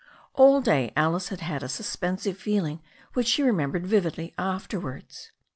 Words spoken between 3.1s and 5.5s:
which she remembered vividly afterwards.